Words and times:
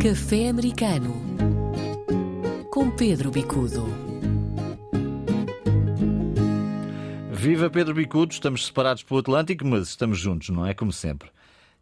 Café 0.00 0.48
Americano 0.48 1.12
com 2.70 2.88
Pedro 2.88 3.32
Bicudo. 3.32 3.84
Viva 7.32 7.68
Pedro 7.68 7.94
Bicudo, 7.94 8.32
estamos 8.32 8.66
separados 8.66 9.02
pelo 9.02 9.18
Atlântico, 9.18 9.66
mas 9.66 9.88
estamos 9.88 10.20
juntos, 10.20 10.50
não 10.50 10.64
é? 10.64 10.72
Como 10.72 10.92
sempre. 10.92 11.30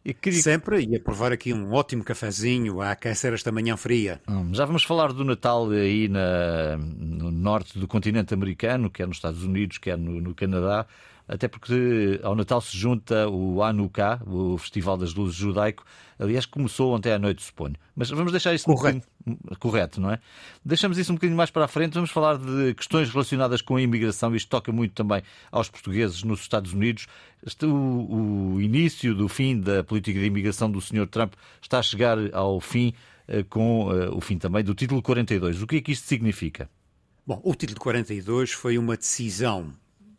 E 0.03 0.15
queria... 0.15 0.41
Sempre, 0.41 0.83
e 0.83 0.95
a 0.95 0.99
provar 0.99 1.31
aqui 1.31 1.53
um 1.53 1.71
ótimo 1.71 2.03
cafezinho 2.03 2.81
a 2.81 2.91
aquecer 2.91 3.33
esta 3.33 3.51
manhã 3.51 3.77
fria. 3.77 4.19
Hum, 4.27 4.51
já 4.51 4.65
vamos 4.65 4.83
falar 4.83 5.13
do 5.13 5.23
Natal 5.23 5.69
aí 5.69 6.07
na, 6.07 6.75
no 6.77 7.29
norte 7.29 7.77
do 7.77 7.87
continente 7.87 8.33
americano, 8.33 8.89
quer 8.89 9.07
nos 9.07 9.17
Estados 9.17 9.43
Unidos, 9.43 9.77
quer 9.77 9.95
no, 9.95 10.19
no 10.19 10.33
Canadá 10.33 10.87
até 11.27 11.47
porque 11.47 12.19
ao 12.23 12.35
Natal 12.35 12.61
se 12.61 12.77
junta 12.77 13.27
o 13.27 13.61
Hanukkah, 13.61 14.21
o 14.25 14.57
Festival 14.57 14.97
das 14.97 15.13
Luzes 15.13 15.35
Judaico. 15.35 15.83
Aliás, 16.17 16.45
começou 16.45 16.95
ontem 16.95 17.11
à 17.11 17.19
noite, 17.19 17.43
suponho. 17.43 17.75
Mas 17.95 18.09
vamos 18.09 18.31
deixar 18.31 18.53
isso 18.53 18.65
correto. 18.65 19.05
Um 19.25 19.33
bocadinho... 19.33 19.59
correto, 19.59 20.01
não 20.01 20.11
é? 20.11 20.19
Deixamos 20.63 20.97
isso 20.97 21.11
um 21.11 21.15
bocadinho 21.15 21.37
mais 21.37 21.51
para 21.51 21.65
a 21.65 21.67
frente. 21.67 21.93
Vamos 21.93 22.09
falar 22.09 22.37
de 22.37 22.73
questões 22.73 23.09
relacionadas 23.09 23.61
com 23.61 23.75
a 23.75 23.81
imigração. 23.81 24.35
Isto 24.35 24.49
toca 24.49 24.71
muito 24.71 24.93
também 24.93 25.21
aos 25.51 25.69
portugueses 25.69 26.23
nos 26.23 26.39
Estados 26.39 26.73
Unidos. 26.73 27.07
O, 27.61 28.55
o 28.55 28.61
início 28.61 29.13
do 29.13 29.27
fim 29.27 29.59
da 29.59 29.83
política 29.83 30.19
de 30.19 30.25
imigração 30.25 30.71
do 30.71 30.81
Sr. 30.81 31.07
Trump 31.07 31.33
está 31.61 31.79
a 31.79 31.83
chegar 31.83 32.17
ao 32.33 32.59
fim 32.59 32.93
eh, 33.27 33.43
com 33.43 33.87
uh, 33.87 34.15
o 34.15 34.21
fim 34.21 34.37
também 34.37 34.63
do 34.63 34.73
título 34.73 35.01
42. 35.01 35.61
O 35.61 35.67
que 35.67 35.77
é 35.77 35.81
que 35.81 35.91
isto 35.91 36.07
significa? 36.07 36.69
Bom, 37.25 37.41
o 37.43 37.53
título 37.53 37.79
42 37.79 38.53
foi 38.53 38.77
uma 38.77 38.95
decisão 38.95 39.73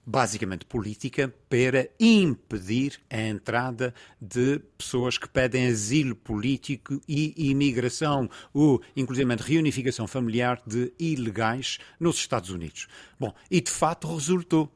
basicamente 0.08 0.64
política, 0.64 1.32
para 1.50 1.86
impedir 2.00 2.98
a 3.10 3.20
entrada 3.20 3.92
de 4.18 4.58
pessoas 4.78 5.18
que 5.18 5.28
pedem 5.28 5.66
asilo 5.66 6.16
político 6.16 6.98
e 7.06 7.34
imigração, 7.50 8.28
ou 8.54 8.80
inclusive 8.96 9.28
reunificação 9.36 10.06
familiar 10.06 10.62
de 10.66 10.94
ilegais 10.98 11.78
nos 12.00 12.16
Estados 12.16 12.48
Unidos. 12.48 12.88
Bom, 13.20 13.34
e 13.50 13.60
de 13.60 13.70
fato 13.70 14.12
resultou. 14.12 14.72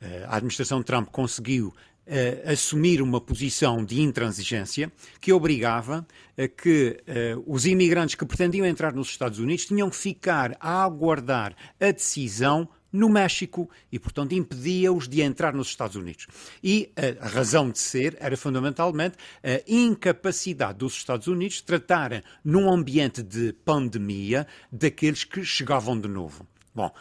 Eh, 0.00 0.24
a 0.28 0.36
administração 0.36 0.82
Trump 0.82 1.08
conseguiu 1.08 1.74
Uh, 2.08 2.52
assumir 2.52 3.02
uma 3.02 3.20
posição 3.20 3.84
de 3.84 4.00
intransigência 4.00 4.92
que 5.20 5.32
obrigava 5.32 6.06
a 6.38 6.46
que 6.46 7.02
uh, 7.02 7.42
os 7.52 7.66
imigrantes 7.66 8.14
que 8.14 8.24
pretendiam 8.24 8.64
entrar 8.64 8.92
nos 8.92 9.08
Estados 9.08 9.40
Unidos 9.40 9.66
tinham 9.66 9.90
que 9.90 9.96
ficar 9.96 10.56
a 10.60 10.84
aguardar 10.84 11.56
a 11.80 11.90
decisão 11.90 12.68
no 12.96 13.08
México 13.08 13.68
e, 13.92 13.98
portanto, 13.98 14.32
impedia-os 14.32 15.06
de 15.08 15.20
entrar 15.20 15.52
nos 15.54 15.68
Estados 15.68 15.96
Unidos. 15.96 16.26
E 16.62 16.90
a 17.20 17.28
razão 17.28 17.70
de 17.70 17.78
ser 17.78 18.16
era 18.20 18.36
fundamentalmente 18.36 19.16
a 19.42 19.62
incapacidade 19.66 20.78
dos 20.78 20.94
Estados 20.94 21.26
Unidos 21.26 21.56
de 21.56 21.64
tratarem 21.64 22.22
num 22.44 22.70
ambiente 22.70 23.22
de 23.22 23.52
pandemia 23.52 24.46
daqueles 24.72 25.24
que 25.24 25.44
chegavam 25.44 25.98
de 25.98 26.08
novo. 26.08 26.46
Bom, 26.74 26.92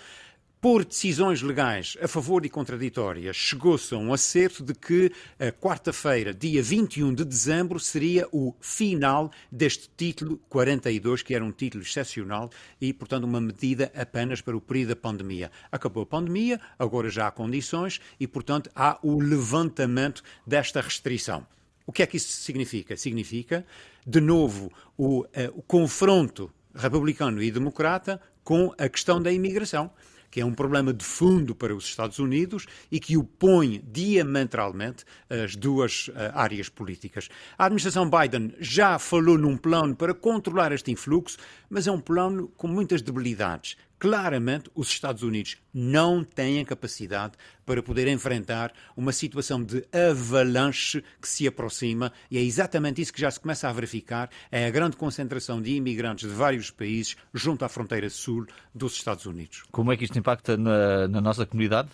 por 0.66 0.84
decisões 0.84 1.44
legais 1.44 1.96
a 2.02 2.08
favor 2.08 2.44
e 2.44 2.50
contraditórias, 2.50 3.36
chegou-se 3.36 3.94
a 3.94 4.00
um 4.00 4.12
acerto 4.12 4.64
de 4.64 4.74
que 4.74 5.12
a 5.40 5.52
quarta-feira, 5.52 6.34
dia 6.34 6.64
21 6.64 7.14
de 7.14 7.24
dezembro, 7.24 7.80
seria 7.80 8.28
o 8.32 8.52
final 8.60 9.32
deste 9.52 9.88
título 9.96 10.42
42, 10.50 11.22
que 11.22 11.36
era 11.36 11.46
um 11.46 11.52
título 11.52 11.84
excepcional 11.84 12.50
e, 12.82 12.92
portanto, 12.92 13.26
uma 13.26 13.40
medida 13.40 13.92
apenas 13.96 14.42
para 14.42 14.58
o 14.58 14.60
período 14.60 14.88
da 14.88 14.96
pandemia. 14.96 15.52
Acabou 15.72 16.02
a 16.02 16.08
pandemia, 16.08 16.60
agora 16.80 17.12
já 17.12 17.28
há 17.28 17.32
condições 17.32 18.02
e, 18.20 18.26
portanto, 18.26 18.68
há 18.74 18.98
o 19.04 19.22
levantamento 19.22 20.24
desta 20.48 20.82
restrição. 20.82 21.46
O 21.86 21.92
que 21.92 22.02
é 22.02 22.08
que 22.08 22.18
isso 22.18 22.42
significa? 22.42 22.98
Significa, 22.98 23.64
de 24.04 24.20
novo, 24.20 24.74
o, 24.98 25.20
uh, 25.20 25.28
o 25.54 25.62
confronto 25.62 26.52
republicano 26.74 27.44
e 27.44 27.52
democrata 27.52 28.20
com 28.44 28.74
a 28.80 28.90
questão 28.90 29.22
da 29.22 29.32
imigração 29.32 29.92
que 30.30 30.42
é 30.42 30.46
um 30.46 30.54
problema 30.54 30.94
de 30.94 31.04
fundo 31.04 31.56
para 31.56 31.76
os 31.76 31.86
Estados 31.86 32.20
Unidos 32.20 32.66
e 32.92 33.00
que 33.00 33.18
opõe 33.18 33.84
diametralmente 33.92 35.06
as 35.30 35.56
duas 35.56 36.08
uh, 36.10 36.14
áreas 36.34 36.70
políticas. 36.70 37.30
A 37.58 37.66
administração 37.66 38.10
Biden 38.10 38.54
já 38.60 39.00
falou 39.00 39.38
num 39.38 39.58
plano 39.58 39.96
para 39.96 40.14
controlar 40.14 40.72
este 40.72 40.92
influxo, 40.92 41.38
mas 41.70 41.88
é 41.88 41.92
um 41.92 42.00
plano 42.00 42.48
com 42.58 42.68
muitas 42.68 43.02
debilidades 43.02 43.78
claramente 44.00 44.70
os 44.76 44.90
Estados 44.90 45.24
Unidos 45.24 45.58
não 45.74 46.24
têm 46.24 46.64
capacidade 46.66 47.34
para 47.66 47.82
poder 47.82 48.08
enfrentar 48.08 48.74
uma 48.96 49.12
situação 49.12 49.64
de 49.64 49.86
avalanche 49.92 51.04
que 51.22 51.28
se 51.28 51.48
aproxima 51.48 52.12
e 52.30 52.38
é 52.38 52.42
exatamente 52.42 53.02
isso 53.02 53.14
que 53.14 53.22
já 53.22 53.32
se 53.32 53.40
começa 53.40 53.68
a 53.68 53.74
verificar, 53.74 54.30
é 54.52 54.68
a 54.68 54.72
grande 54.72 54.98
concentração 54.98 55.62
de 55.62 55.72
imigrantes 55.76 56.30
de 56.30 56.36
vários 56.36 56.70
países 56.70 57.16
junto 57.34 57.66
à 57.66 57.70
fronteira 57.70 58.10
sul 58.10 58.46
dos 58.74 58.94
Estados 58.94 59.26
Unidos. 59.26 59.64
Como 59.72 59.92
é 59.92 59.98
que 59.98 60.04
isto 60.04 60.18
impacta 60.18 60.58
na, 60.58 61.08
na 61.08 61.22
nossa 61.22 61.46
comunidade? 61.46 61.90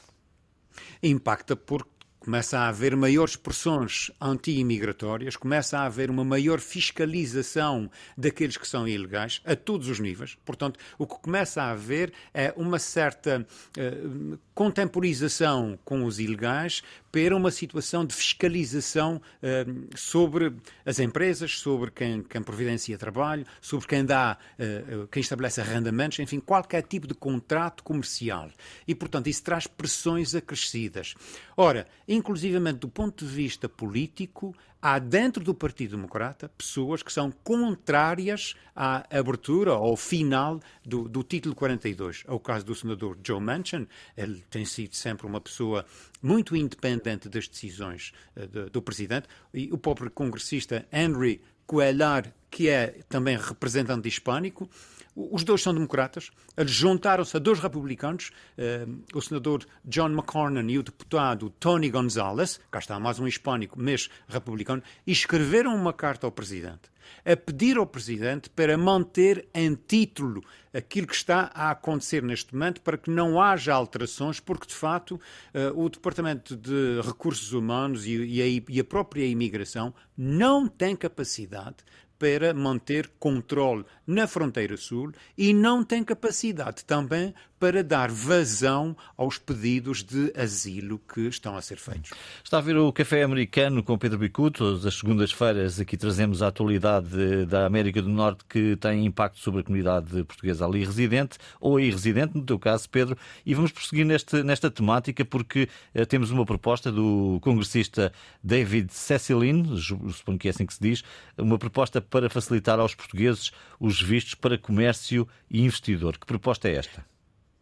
Impacta 1.02 1.56
porque 1.56 2.01
começa 2.22 2.60
a 2.60 2.68
haver 2.70 2.96
maiores 2.96 3.36
pressões 3.36 4.12
anti-imigratórias, 4.22 5.36
começa 5.36 5.80
a 5.80 5.86
haver 5.86 6.12
uma 6.12 6.24
maior 6.24 6.60
fiscalização 6.60 7.90
daqueles 8.16 8.58
que 8.58 8.68
são 8.68 8.88
ilegais, 8.88 9.42
a 9.44 9.56
todos 9.56 9.90
os 9.90 10.00
níveis. 10.00 10.38
Portanto, 10.46 10.80
o 11.00 11.08
que 11.08 11.20
começa 11.20 11.64
a 11.64 11.72
haver 11.72 12.14
é 12.32 12.54
uma 12.56 12.78
certa 12.78 13.46
uh, 13.76 14.40
contemporização 14.62 15.80
com 15.84 16.06
os 16.06 16.20
ilegais 16.20 16.84
para 17.12 17.36
uma 17.36 17.50
situação 17.50 18.06
de 18.06 18.14
fiscalização 18.14 19.20
uh, 19.42 19.98
sobre 19.98 20.54
as 20.86 21.00
empresas, 21.00 21.58
sobre 21.58 21.90
quem, 21.90 22.22
quem, 22.22 22.44
providencia 22.44 22.96
trabalho, 22.96 23.44
sobre 23.60 23.88
quem 23.88 24.06
dá, 24.06 24.38
uh, 24.60 25.08
quem 25.08 25.20
estabelece 25.20 25.60
arrendamentos, 25.60 26.20
enfim, 26.20 26.40
qualquer 26.40 26.84
tipo 26.84 27.08
de 27.08 27.16
contrato 27.16 27.84
comercial. 27.84 28.52
E, 28.88 28.94
portanto, 28.94 29.26
isso 29.26 29.42
traz 29.44 29.66
pressões 29.66 30.36
acrescidas. 30.36 31.16
Ora, 31.58 31.88
inclusivamente 32.08 32.78
do 32.78 32.88
ponto 32.88 33.26
de 33.26 33.32
vista 33.32 33.68
político, 33.68 34.56
há 34.82 34.98
dentro 34.98 35.44
do 35.44 35.54
Partido 35.54 35.96
Democrata 35.96 36.50
pessoas 36.58 37.04
que 37.04 37.14
são 37.14 37.32
contrárias 37.32 38.56
à 38.76 39.06
abertura, 39.16 39.72
ao 39.72 39.96
final 39.96 40.60
do, 40.84 41.08
do 41.08 41.24
título 41.24 41.54
42. 41.54 42.24
É 42.28 42.32
o 42.32 42.40
caso 42.40 42.66
do 42.66 42.74
senador 42.74 43.18
Joe 43.24 43.40
Manchin. 43.40 43.88
Ele 44.18 44.44
tem 44.50 44.66
sido 44.66 44.96
sempre 44.96 45.28
uma 45.28 45.40
pessoa 45.40 45.86
muito 46.22 46.56
independente 46.56 47.30
das 47.30 47.48
decisões 47.48 48.12
uh, 48.36 48.48
do, 48.48 48.70
do 48.70 48.82
presidente. 48.82 49.28
E 49.54 49.70
o 49.72 49.78
próprio 49.78 50.10
congressista 50.10 50.86
Henry 50.92 51.42
Cuellar, 51.68 52.34
que 52.52 52.68
é 52.68 53.00
também 53.08 53.38
representante 53.38 54.08
hispânico, 54.10 54.70
os 55.16 55.44
dois 55.44 55.62
são 55.62 55.74
democratas. 55.74 56.32
Eles 56.56 56.72
juntaram-se 56.72 57.36
a 57.36 57.40
dois 57.40 57.60
republicanos, 57.60 58.32
eh, 58.58 58.86
o 59.14 59.22
senador 59.22 59.66
John 59.84 60.10
McCornan 60.10 60.70
e 60.70 60.78
o 60.78 60.84
deputado 60.84 61.50
Tony 61.50 61.90
Gonzalez, 61.90 62.60
cá 62.70 62.80
está 62.80 63.00
mais 63.00 63.20
um 63.20 63.28
hispânico, 63.28 63.78
mas 63.82 64.10
republicano, 64.28 64.84
e 65.08 65.12
escreveram 65.12 65.76
uma 65.76 65.94
carta 65.94 66.28
ao 66.28 66.32
presidente 66.32 66.92
a 67.26 67.36
pedir 67.36 67.78
ao 67.78 67.86
presidente 67.86 68.50
para 68.50 68.78
manter 68.78 69.48
em 69.54 69.76
título 69.76 70.42
aquilo 70.74 71.08
que 71.08 71.16
está 71.16 71.52
a 71.54 71.72
acontecer 71.72 72.24
neste 72.24 72.54
momento 72.54 72.82
para 72.82 72.98
que 72.98 73.10
não 73.10 73.42
haja 73.42 73.74
alterações, 73.74 74.40
porque 74.40 74.68
de 74.68 74.74
facto 74.74 75.20
eh, 75.54 75.72
o 75.76 75.90
Departamento 75.90 76.56
de 76.56 77.02
Recursos 77.02 77.52
Humanos 77.52 78.04
e 78.06 78.80
a 78.80 78.84
própria 78.84 79.26
imigração 79.26 79.94
não 80.18 80.68
tem 80.68 80.96
capacidade 80.96 81.78
para 82.22 82.54
manter 82.54 83.10
controle 83.18 83.84
na 84.06 84.28
fronteira 84.28 84.78
sul 84.78 85.12
e 85.36 85.56
não 85.56 85.84
tem 85.84 86.04
capacidade 86.04 86.86
também 86.86 87.34
para 87.62 87.84
dar 87.84 88.10
vazão 88.10 88.98
aos 89.16 89.38
pedidos 89.38 90.04
de 90.04 90.34
asilo 90.36 91.00
que 91.14 91.28
estão 91.28 91.56
a 91.56 91.62
ser 91.62 91.78
feitos. 91.78 92.10
Está 92.44 92.58
a 92.58 92.62
ver 92.62 92.76
o 92.76 92.92
Café 92.92 93.22
Americano 93.22 93.84
com 93.84 94.00
Pedro 94.00 94.18
Bicuto. 94.18 94.82
As 94.84 94.96
segundas-feiras 94.96 95.80
aqui 95.80 95.96
trazemos 95.96 96.42
a 96.42 96.48
atualidade 96.48 97.46
da 97.46 97.68
América 97.68 98.02
do 98.02 98.10
Norte 98.10 98.44
que 98.50 98.76
tem 98.78 99.06
impacto 99.06 99.38
sobre 99.38 99.62
a 99.62 99.64
comunidade 99.64 100.24
portuguesa 100.24 100.66
ali 100.66 100.84
residente 100.84 101.38
ou 101.60 101.78
aí 101.78 101.92
residente, 101.92 102.36
no 102.36 102.44
teu 102.44 102.58
caso, 102.58 102.90
Pedro. 102.90 103.16
E 103.46 103.54
vamos 103.54 103.72
prosseguir 103.72 104.08
neste, 104.08 104.42
nesta 104.42 104.72
temática 104.72 105.24
porque 105.24 105.70
eh, 105.94 106.04
temos 106.04 106.32
uma 106.32 106.48
proposta 106.48 106.92
do 106.92 107.40
congressista 107.44 108.12
David 108.44 108.92
Cecilin, 108.92 109.78
suponho 109.78 110.40
que 110.40 110.48
é 110.48 110.52
assim 110.52 110.66
que 110.66 110.74
se 110.74 110.82
diz, 110.82 111.04
uma 111.38 111.60
proposta 111.60 112.02
para 112.12 112.30
facilitar 112.30 112.80
aos 112.80 112.94
portugueses 112.94 113.52
os 113.80 114.00
vistos 114.00 114.36
para 114.36 114.58
comércio 114.58 115.28
e 115.50 115.64
investidor. 115.64 116.20
Que 116.20 116.28
proposta 116.28 116.70
é 116.70 116.76
esta? 116.76 117.04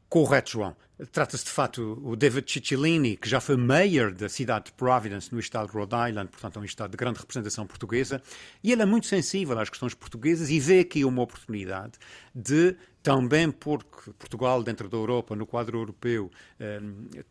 Correto, 0.09 0.49
João. 0.49 0.75
Trata-se 1.11 1.45
de 1.45 1.51
facto 1.51 2.01
o 2.03 2.15
David 2.15 2.51
Cicilline, 2.51 3.15
que 3.15 3.29
já 3.29 3.39
foi 3.39 3.55
mayor 3.55 4.11
da 4.11 4.27
cidade 4.27 4.65
de 4.65 4.71
Providence, 4.73 5.31
no 5.31 5.39
estado 5.39 5.69
de 5.69 5.77
Rhode 5.77 5.95
Island, 6.09 6.29
portanto 6.29 6.57
é 6.57 6.61
um 6.61 6.65
estado 6.65 6.91
de 6.91 6.97
grande 6.97 7.19
representação 7.19 7.65
portuguesa, 7.65 8.21
e 8.61 8.71
ele 8.71 8.81
é 8.81 8.85
muito 8.85 9.05
sensível 9.05 9.57
às 9.57 9.69
questões 9.69 9.93
portuguesas 9.93 10.49
e 10.49 10.59
vê 10.59 10.79
aqui 10.79 11.05
uma 11.05 11.21
oportunidade 11.21 11.93
de, 12.35 12.75
também 13.01 13.49
porque 13.49 14.11
Portugal, 14.13 14.61
dentro 14.61 14.89
da 14.89 14.97
Europa, 14.97 15.35
no 15.37 15.45
quadro 15.45 15.77
europeu, 15.77 16.29
eh, 16.59 16.81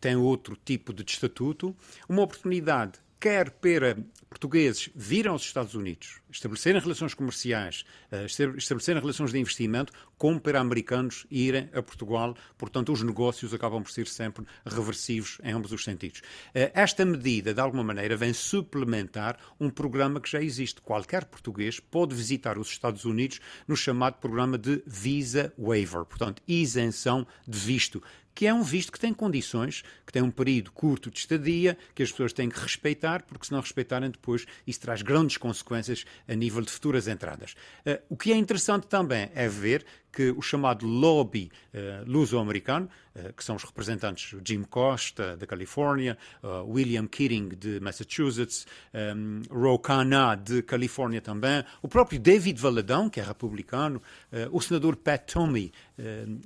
tem 0.00 0.16
outro 0.16 0.56
tipo 0.64 0.94
de 0.94 1.02
estatuto, 1.02 1.76
uma 2.08 2.22
oportunidade 2.22 3.00
quer 3.20 3.50
para 3.50 3.96
portugueses 4.28 4.90
virem 4.94 5.32
aos 5.32 5.42
Estados 5.42 5.74
Unidos, 5.74 6.20
estabelecerem 6.30 6.80
relações 6.80 7.14
comerciais, 7.14 7.84
eh, 8.10 8.26
estabelecerem 8.26 9.00
relações 9.00 9.32
de 9.32 9.38
investimento, 9.38 9.92
como 10.16 10.38
para 10.38 10.60
americanos 10.60 11.26
irem 11.30 11.70
a 11.72 11.82
Portugal. 11.82 12.36
Portanto, 12.56 12.92
os 12.92 13.02
negócios 13.02 13.54
acabam 13.54 13.82
por 13.82 13.90
ser 13.90 14.06
sempre 14.06 14.44
reversivos 14.64 15.38
em 15.42 15.52
ambos 15.52 15.72
os 15.72 15.82
sentidos. 15.82 16.20
Eh, 16.54 16.70
esta 16.74 17.04
medida, 17.04 17.54
de 17.54 17.60
alguma 17.60 17.82
maneira, 17.82 18.16
vem 18.16 18.32
suplementar 18.32 19.38
um 19.58 19.70
programa 19.70 20.20
que 20.20 20.30
já 20.30 20.42
existe. 20.42 20.80
Qualquer 20.80 21.24
português 21.24 21.80
pode 21.80 22.14
visitar 22.14 22.58
os 22.58 22.68
Estados 22.68 23.04
Unidos 23.04 23.40
no 23.66 23.76
chamado 23.76 24.18
programa 24.18 24.58
de 24.58 24.82
Visa 24.86 25.52
Waiver, 25.58 26.04
portanto, 26.04 26.42
isenção 26.46 27.26
de 27.46 27.58
visto 27.58 28.02
que 28.38 28.46
é 28.46 28.54
um 28.54 28.62
visto 28.62 28.92
que 28.92 29.00
tem 29.00 29.12
condições, 29.12 29.82
que 30.06 30.12
tem 30.12 30.22
um 30.22 30.30
período 30.30 30.70
curto 30.70 31.10
de 31.10 31.18
estadia, 31.18 31.76
que 31.92 32.04
as 32.04 32.12
pessoas 32.12 32.32
têm 32.32 32.48
que 32.48 32.60
respeitar, 32.60 33.24
porque 33.24 33.46
se 33.46 33.50
não 33.50 33.58
respeitarem 33.58 34.08
depois, 34.08 34.46
isso 34.64 34.78
traz 34.78 35.02
grandes 35.02 35.36
consequências 35.36 36.04
a 36.28 36.36
nível 36.36 36.62
de 36.62 36.70
futuras 36.70 37.08
entradas. 37.08 37.56
Uh, 37.84 38.00
o 38.08 38.16
que 38.16 38.30
é 38.30 38.36
interessante 38.36 38.86
também 38.86 39.28
é 39.34 39.48
ver 39.48 39.84
que 40.12 40.30
o 40.30 40.42
chamado 40.42 40.86
lobby 40.86 41.50
uh, 41.72 42.10
luso-americano, 42.10 42.88
uh, 43.14 43.32
que 43.34 43.44
são 43.44 43.56
os 43.56 43.62
representantes 43.62 44.36
Jim 44.44 44.62
Costa, 44.62 45.36
da 45.36 45.46
Califórnia, 45.46 46.16
uh, 46.42 46.68
William 46.68 47.06
Keating, 47.06 47.50
de 47.50 47.80
Massachusetts, 47.80 48.66
um, 48.94 49.42
Ro 49.50 49.78
Khanna, 49.78 50.34
de 50.34 50.62
Califórnia 50.62 51.20
também, 51.20 51.64
o 51.82 51.88
próprio 51.88 52.18
David 52.18 52.60
Valadão, 52.60 53.08
que 53.08 53.20
é 53.20 53.22
republicano, 53.22 54.02
o 54.50 54.60
senador 54.60 54.96
Pat 54.96 55.32
Toomey, 55.32 55.72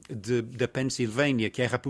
de, 0.08 0.42
da 0.42 0.68
Pensilvânia, 0.68 1.50
que 1.50 1.62
é 1.62 1.66
republicano 1.66 1.81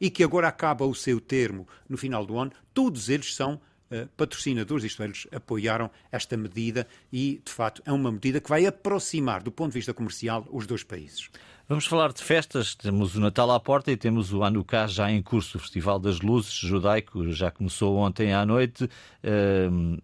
e 0.00 0.10
que 0.10 0.22
agora 0.22 0.48
acaba 0.48 0.84
o 0.84 0.94
seu 0.94 1.20
termo 1.20 1.66
no 1.88 1.96
final 1.96 2.24
do 2.24 2.38
ano, 2.38 2.52
todos 2.72 3.08
eles 3.08 3.34
são 3.34 3.60
eh, 3.90 4.08
patrocinadores, 4.16 4.84
isto 4.84 5.02
é, 5.02 5.06
eles 5.06 5.26
apoiaram 5.30 5.90
esta 6.10 6.36
medida 6.36 6.86
e, 7.12 7.40
de 7.44 7.52
facto, 7.52 7.82
é 7.84 7.92
uma 7.92 8.10
medida 8.10 8.40
que 8.40 8.48
vai 8.48 8.66
aproximar, 8.66 9.42
do 9.42 9.52
ponto 9.52 9.70
de 9.70 9.78
vista 9.78 9.94
comercial, 9.94 10.46
os 10.50 10.66
dois 10.66 10.82
países. 10.82 11.30
Vamos 11.66 11.86
falar 11.86 12.12
de 12.12 12.22
festas. 12.22 12.74
Temos 12.74 13.16
o 13.16 13.20
Natal 13.20 13.50
à 13.50 13.58
porta 13.58 13.90
e 13.90 13.96
temos 13.96 14.34
o 14.34 14.44
Hanukkah 14.44 14.86
já 14.86 15.10
em 15.10 15.22
curso. 15.22 15.56
O 15.56 15.60
Festival 15.60 15.98
das 15.98 16.20
Luzes 16.20 16.52
judaico 16.52 17.32
já 17.32 17.50
começou 17.50 17.96
ontem 17.96 18.34
à 18.34 18.44
noite. 18.44 18.86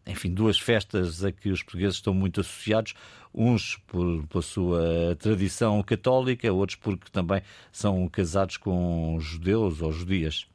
Enfim, 0.06 0.32
duas 0.32 0.58
festas 0.58 1.22
a 1.22 1.30
que 1.30 1.50
os 1.50 1.62
portugueses 1.62 1.96
estão 1.96 2.14
muito 2.14 2.40
associados. 2.40 2.94
Uns 3.34 3.76
por, 3.86 4.26
pela 4.28 4.42
sua 4.42 5.16
tradição 5.18 5.82
católica, 5.82 6.50
outros 6.50 6.76
porque 6.76 7.10
também 7.12 7.42
são 7.70 8.08
casados 8.08 8.56
com 8.56 9.18
judeus 9.20 9.82
ou 9.82 9.92
judias. 9.92 10.46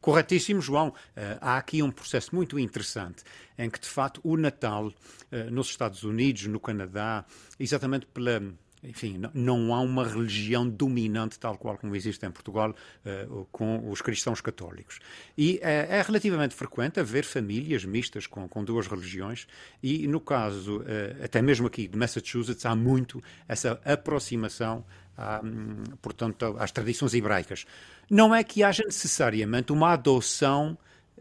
Corretíssimo, 0.00 0.60
João. 0.60 0.88
Uh, 0.88 1.38
há 1.40 1.56
aqui 1.58 1.82
um 1.82 1.90
processo 1.90 2.34
muito 2.34 2.58
interessante 2.58 3.22
em 3.56 3.70
que, 3.70 3.80
de 3.80 3.88
facto, 3.88 4.20
o 4.24 4.36
Natal 4.36 4.86
uh, 4.86 5.50
nos 5.50 5.68
Estados 5.68 6.02
Unidos, 6.02 6.46
no 6.46 6.58
Canadá, 6.58 7.24
exatamente 7.58 8.06
pela. 8.06 8.42
Enfim, 8.82 9.20
não 9.34 9.74
há 9.74 9.80
uma 9.80 10.06
religião 10.06 10.68
dominante 10.68 11.38
tal 11.38 11.56
qual 11.56 11.76
como 11.76 11.96
existe 11.96 12.24
em 12.24 12.30
Portugal 12.30 12.74
uh, 13.04 13.46
com 13.50 13.90
os 13.90 14.00
cristãos 14.00 14.40
católicos. 14.40 14.98
E 15.36 15.58
é 15.62 16.02
relativamente 16.02 16.54
frequente 16.54 17.00
haver 17.00 17.24
famílias 17.24 17.84
mistas 17.84 18.26
com, 18.26 18.48
com 18.48 18.64
duas 18.64 18.86
religiões, 18.86 19.46
e 19.82 20.06
no 20.06 20.20
caso, 20.20 20.82
até 21.22 21.42
mesmo 21.42 21.66
aqui 21.66 21.88
de 21.88 21.96
Massachusetts, 21.96 22.64
há 22.64 22.74
muito 22.74 23.22
essa 23.46 23.80
aproximação 23.84 24.84
à, 25.18 25.40
hum, 25.44 25.82
portanto, 26.00 26.56
às 26.58 26.70
tradições 26.70 27.12
hebraicas. 27.12 27.66
Não 28.08 28.34
é 28.34 28.44
que 28.44 28.62
haja 28.62 28.84
necessariamente 28.84 29.72
uma 29.72 29.92
adoção 29.92 30.78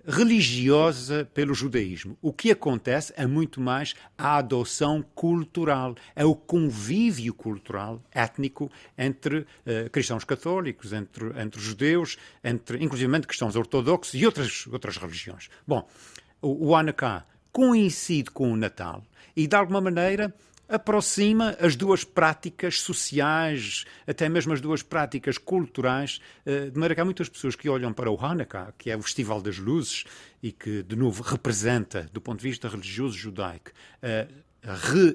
religiosa 0.08 1.30
pelo 1.34 1.54
judaísmo. 1.54 2.18
O 2.22 2.32
que 2.32 2.50
acontece 2.50 3.14
é 3.18 3.28
muito 3.28 3.60
mais 3.60 3.94
a 4.18 4.38
adoção 4.38 5.04
cultural, 5.14 5.96
é 6.16 6.24
o 6.24 6.34
convívio 6.34 7.34
cultural, 7.34 8.02
étnico, 8.12 8.72
entre 8.98 9.40
uh, 9.40 9.90
cristãos 9.92 10.24
católicos, 10.24 10.94
entre, 10.94 11.28
entre 11.40 11.60
judeus, 11.60 12.18
entre 12.42 12.82
inclusive 12.82 13.20
cristãos 13.22 13.56
ortodoxos 13.56 14.14
e 14.14 14.26
outras, 14.26 14.66
outras 14.68 14.96
religiões. 14.96 15.50
Bom, 15.68 15.86
o, 16.42 16.70
o 16.70 16.76
Hanukkah 16.76 17.26
coincide 17.52 18.32
com 18.32 18.54
o 18.54 18.56
Natal 18.56 19.04
e, 19.36 19.46
de 19.46 19.56
alguma 19.56 19.82
maneira, 19.82 20.34
aproxima 20.68 21.56
as 21.60 21.76
duas 21.76 22.04
práticas 22.04 22.82
sociais, 22.82 23.86
até 24.06 24.28
mesmo 24.28 24.54
as 24.54 24.62
duas 24.62 24.84
práticas 24.84 25.38
culturais, 25.38 26.20
eh, 26.46 26.70
de 26.70 26.74
maneira 26.74 26.96
que 26.96 27.02
há 27.02 27.06
muitas 27.06 27.30
pessoas 27.30 27.56
que 27.56 27.70
olham 27.70 27.94
para 27.94 28.12
o 28.12 28.18
Hanukkah, 28.24 28.74
que 28.78 28.92
é 28.92 28.98
o 28.98 29.02
Festival 29.02 29.42
das 29.42 29.58
Luzes, 29.58 30.04
e 30.42 30.52
que, 30.52 30.84
de 30.84 30.96
novo, 30.96 31.24
representa, 31.24 32.10
do 32.12 32.22
ponto 32.22 32.40
de 32.40 32.48
vista 32.48 32.68
religioso 32.68 33.18
judaico, 33.18 33.72
a 34.68 34.74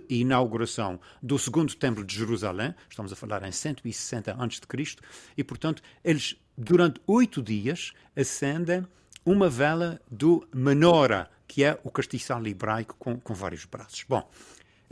reinauguração 0.08 0.99
do 1.22 1.38
segundo 1.38 1.75
templo 1.75 2.04
de 2.04 2.16
Jerusalém, 2.16 2.75
estamos 2.88 3.12
a 3.12 3.16
falar 3.16 3.43
em 3.43 3.52
160 3.52 4.32
a.C., 4.32 4.96
e, 5.37 5.44
portanto, 5.44 5.82
eles, 6.02 6.37
durante 6.56 7.00
oito 7.06 7.43
dias, 7.43 7.93
acendem 8.16 8.87
uma 9.25 9.49
vela 9.49 10.00
do 10.10 10.46
menorah, 10.54 11.28
que 11.46 11.62
é 11.62 11.78
o 11.84 11.90
castiçal 11.90 12.44
hebraico 12.46 12.96
com, 12.99 13.20
com 13.20 13.34
vários 13.34 13.64
braços. 13.64 14.04
Bom, 14.08 14.28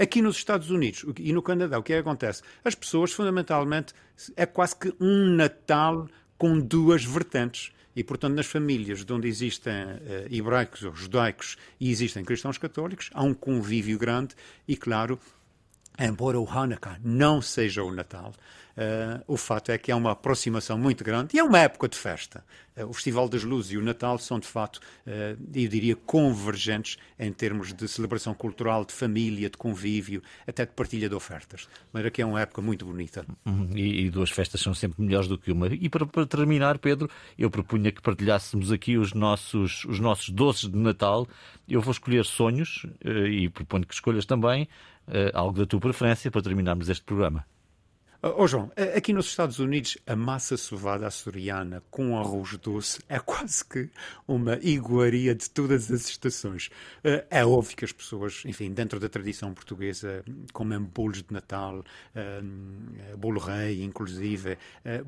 Aqui 0.01 0.23
nos 0.23 0.39
Estados 0.39 0.71
Unidos 0.71 1.05
e 1.19 1.31
no 1.31 1.43
Canadá, 1.43 1.79
o 1.79 1.83
que, 1.83 1.93
é 1.93 1.97
que 1.97 2.01
acontece? 2.01 2.43
As 2.65 2.75
pessoas, 2.75 3.13
fundamentalmente, 3.13 3.93
é 4.35 4.47
quase 4.47 4.75
que 4.75 4.95
um 4.99 5.27
Natal 5.37 6.09
com 6.39 6.59
duas 6.59 7.05
vertentes. 7.05 7.71
E, 7.95 8.03
portanto, 8.03 8.35
nas 8.35 8.47
famílias 8.47 9.05
de 9.05 9.13
onde 9.13 9.29
existem 9.29 9.75
uh, 9.75 10.35
hebraicos 10.35 10.85
ou 10.85 10.95
judaicos 10.95 11.59
e 11.79 11.91
existem 11.91 12.25
cristãos 12.25 12.57
católicos, 12.57 13.11
há 13.13 13.23
um 13.23 13.35
convívio 13.35 13.99
grande 13.99 14.35
e, 14.67 14.75
claro, 14.75 15.21
embora 16.01 16.41
o 16.41 16.49
Hanukkah 16.49 16.99
não 17.03 17.43
seja 17.43 17.83
o 17.83 17.93
Natal, 17.93 18.33
Uh, 18.81 19.23
o 19.27 19.37
fato 19.37 19.71
é 19.73 19.77
que 19.77 19.91
há 19.91 19.97
uma 19.97 20.13
aproximação 20.13 20.79
muito 20.79 21.03
grande 21.05 21.37
e 21.37 21.39
é 21.39 21.45
uma 21.45 21.59
época 21.59 21.87
de 21.87 21.99
festa. 21.99 22.43
Uh, 22.75 22.87
o 22.87 22.93
Festival 22.95 23.29
das 23.29 23.43
Luzes 23.43 23.73
e 23.73 23.77
o 23.77 23.83
Natal 23.83 24.17
são, 24.19 24.39
de 24.39 24.47
facto, 24.47 24.77
uh, 24.77 25.39
eu 25.55 25.69
diria, 25.69 25.95
convergentes 25.95 26.97
em 27.19 27.31
termos 27.31 27.75
de 27.75 27.87
celebração 27.89 28.33
cultural, 28.33 28.85
de 28.85 28.95
família, 28.95 29.51
de 29.51 29.59
convívio, 29.59 30.23
até 30.47 30.65
de 30.65 30.73
partilha 30.73 31.11
de 31.11 31.15
ofertas. 31.15 31.69
Mas 31.93 32.07
aqui 32.07 32.23
é 32.23 32.27
uma 32.27 32.41
época 32.41 32.63
muito 32.63 32.87
bonita. 32.87 33.27
Uhum. 33.45 33.71
E, 33.75 34.07
e, 34.07 34.11
duas 34.11 34.31
festas 34.31 34.61
são 34.61 34.73
sempre 34.73 35.03
melhores 35.03 35.29
do 35.29 35.37
que 35.37 35.53
uma. 35.53 35.67
E 35.67 35.89
para, 35.91 36.07
para, 36.07 36.25
terminar, 36.25 36.79
Pedro, 36.79 37.11
eu 37.37 37.51
propunha 37.51 37.91
que 37.93 38.01
partilhássemos 38.01 38.73
aqui 38.73 38.97
os 38.97 39.13
nossos, 39.13 39.85
os 39.85 39.99
nossos 39.99 40.31
doces 40.31 40.71
de 40.71 40.79
Natal. 40.79 41.27
Eu 41.69 41.81
vou 41.81 41.93
escolher 41.93 42.25
sonhos 42.25 42.87
e 43.05 43.49
proponho 43.49 43.87
que 43.87 43.95
escolhas 43.95 44.25
também 44.25 44.69
algo 45.35 45.59
da 45.59 45.67
tua 45.67 45.81
preferência 45.81 46.31
para 46.31 46.43
terminarmos 46.43 46.89
este 46.89 47.05
programa. 47.05 47.45
Oh, 48.23 48.47
João, 48.47 48.71
aqui 48.95 49.15
nos 49.15 49.29
Estados 49.29 49.59
Unidos 49.61 49.97
a 50.07 50.15
massa 50.15 50.55
sovada 50.55 51.07
açoriana 51.07 51.83
com 51.91 52.19
arroz 52.19 52.55
doce 52.59 53.01
é 53.09 53.19
quase 53.19 53.65
que 53.65 53.89
uma 54.29 54.59
iguaria 54.61 55.35
de 55.35 55.49
todas 55.49 55.91
as 55.91 56.07
estações. 56.07 56.69
Eh, 57.03 57.25
é 57.31 57.47
óbvio 57.47 57.75
que 57.75 57.85
as 57.87 57.93
pessoas, 57.93 58.43
enfim, 58.45 58.75
dentro 58.75 59.01
da 59.01 59.09
tradição 59.09 59.55
portuguesa, 59.55 60.23
comem 60.53 60.79
bolos 60.79 61.23
de 61.23 61.33
Natal, 61.33 61.83
eh, 62.15 62.43
bolo 63.17 63.41
rei, 63.41 63.83
inclusive. 63.83 64.59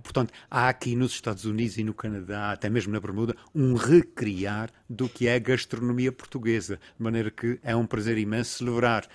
Portanto, 0.03 0.33
há 0.51 0.71
aqui 0.71 0.97
nos 0.97 1.13
Estados 1.13 1.45
Unidos 1.45 1.77
e 1.77 1.85
no 1.85 1.93
Canadá, 1.93 2.53
até 2.53 2.71
mesmo 2.71 2.95
na 2.95 3.01
Bermuda, 3.01 3.37
um 3.55 3.75
recriar 3.75 4.71
do 4.89 5.07
que 5.07 5.29
é 5.29 5.35
a 5.35 5.39
gastronomia 5.39 6.13
portuguesa. 6.13 6.81
De 6.97 7.03
maneira 7.03 7.31
que 7.31 7.61
é 7.63 7.77
um 7.77 7.87
prazer 7.87 8.17
imenso 8.17 8.57
celebrar 8.57 9.07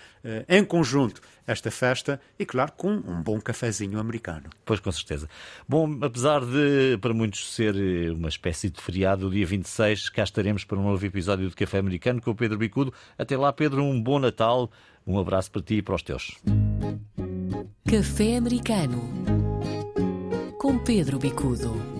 em 0.47 0.63
conjunto 0.63 1.21
esta 1.47 1.71
festa 1.71 2.19
e, 2.37 2.45
claro, 2.45 2.73
com 2.73 2.91
um 2.91 3.23
bom 3.23 3.39
cafezinho 3.39 3.86
americano. 3.95 4.49
Pois, 4.65 4.79
com 4.79 4.91
certeza. 4.91 5.29
Bom, 5.67 5.97
apesar 6.01 6.41
de 6.41 6.97
para 6.99 7.13
muitos 7.13 7.53
ser 7.53 7.75
eh, 7.75 8.11
uma 8.11 8.29
espécie 8.29 8.69
de 8.69 8.81
feriado, 8.81 9.27
o 9.27 9.31
dia 9.31 9.45
26, 9.45 10.09
cá 10.09 10.23
estaremos 10.23 10.63
para 10.63 10.77
um 10.77 10.83
novo 10.83 11.05
episódio 11.05 11.47
de 11.47 11.55
Café 11.55 11.79
Americano 11.79 12.21
com 12.21 12.31
o 12.31 12.35
Pedro 12.35 12.57
Bicudo. 12.57 12.93
Até 13.17 13.37
lá, 13.37 13.53
Pedro, 13.53 13.83
um 13.83 14.01
bom 14.01 14.19
Natal, 14.19 14.69
um 15.05 15.17
abraço 15.19 15.51
para 15.51 15.61
ti 15.61 15.75
e 15.75 15.81
para 15.81 15.95
os 15.95 16.03
teus. 16.03 16.37
Café 17.89 18.37
Americano 18.37 19.01
com 20.59 20.77
Pedro 20.77 21.19
Bicudo. 21.19 21.96